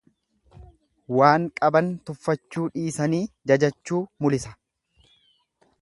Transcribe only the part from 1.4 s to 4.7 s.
qaban tuffachuu dhiisanii jajachuu mulisa.